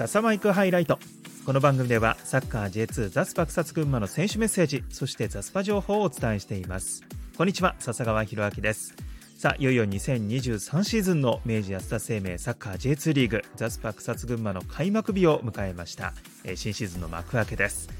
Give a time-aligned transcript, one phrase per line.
[0.00, 0.98] SASAmicハイライト。
[1.44, 7.04] この番組ではサッカー J2 ザスパ草津群馬の選手メッセージそしてザスパ情報をお伝えしています。
[7.36, 8.94] こんにちは笹川博明です。
[9.36, 16.14] さあいよいよ2023シーズンの明治安田生命サッカー J2 リーグザスパ草津群馬の開幕日を迎えました。
[16.54, 17.90] 新シーズンの幕開けです。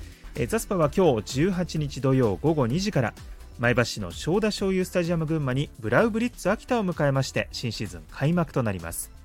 [0.48, 3.12] ザスパは今日18日土曜午後2時から
[3.58, 9.19] 前橋市の正田醤油スタジアム群馬にブラウブリッツ秋田を迎えまして新シーズン開幕となります。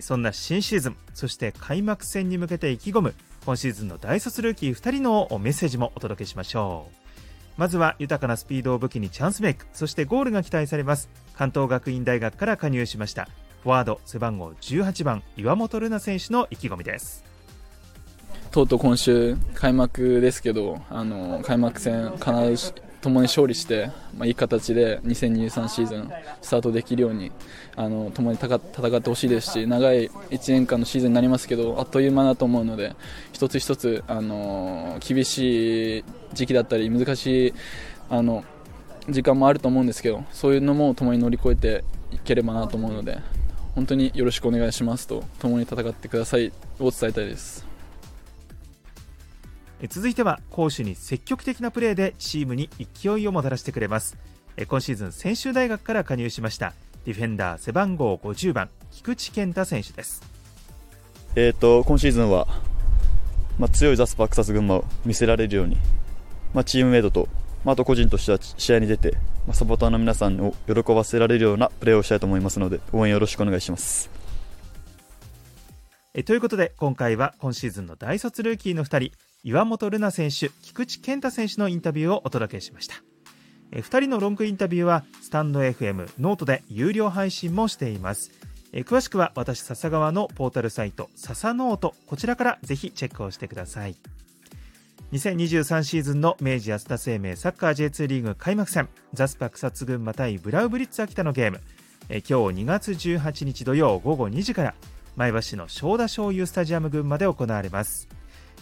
[0.00, 7.04] そんな新シーズンそして開幕戦に向けて意気込む今シーズンの大卒ルーキー2人のメッセージもお届けしましょう。
[7.56, 13.28] まずは豊かなスピードを武器にチャンスメイクそしてゴールが期待されます関東学院大学から加入しました
[13.62, 17.24] フォワード背番号18番岩本瑠奈選手の意気込みです。
[18.50, 22.74] とうとう今週開幕ですけどあの開幕戦必ず
[23.04, 27.32] 共に勝利して、まあ、いい形で2023シーズンスタートできるように
[27.76, 32.96] あの共に戦ってほしいですし長い1年間のシーズンになりますけどあっという間だと思うので
[33.34, 37.54] 一つ一つあの厳しい時期だったり難しい
[38.08, 38.42] あの
[39.10, 43.18] 時間もあると思うんですけどそういうのも共に乗り越えていければなと思うので
[43.74, 47.73] 本当によろしくお願いしますと共に戦ってくださいを伝えたいです。
[49.88, 54.16] 続いては攻守に積極的なプレーでチームに勢いをもたらしてくれます。
[54.68, 56.74] 今シーズン専修大学から加入しました。
[57.04, 60.22] ディフェンダー背番号50番菊池健太選手です。
[61.36, 62.46] えーと、今シーズンは、
[63.58, 65.76] まあ、強いザスパ草津群馬を見せられるように、
[66.54, 67.28] まあ、チームメイトと、
[67.64, 69.12] まあ、あと個人としては試合に出て、
[69.46, 74.23] まあ、サポーターの皆さんを喜ばせられるようなプレーをしたいと思いますので応援よろしくお願いします。
[76.16, 82.94] えということで今回は今シーズンの大卒ルーキーの2人岩本瑠奈選手菊池健太選手のインタビューをお届けしました。
[83.72, 88.30] え2人のロングインタビューはスタンド FM ノートで有料配信もしています。
[88.72, 93.96] え詳しくは私笹川のポータルサイト笹ノートこちらからぜひチェックをしてください。
[95.10, 101.60] 2023シーズンの明治安田生命サッカー J2 リーグ開幕戦ザスパ草津群馬対ブラウブリッツ秋田のゲーム。
[102.08, 104.74] え今日2月18日土曜午後2時から
[105.16, 108.08] 前橋市の正田醤油スタジアム群馬で行われます。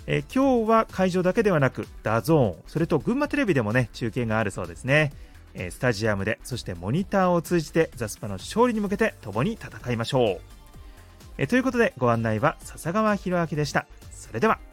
[0.07, 5.13] え今日は会場だけではなく DAZN それと群馬テレビでもね中継があるそうですね、
[5.55, 10.41] えスタジアムでそしてモニターを通じてザスパの勝利に向けて共に戦いましょう、
[11.39, 13.87] えということでご案内は笹川博明でした。
[14.11, 14.72] それでは。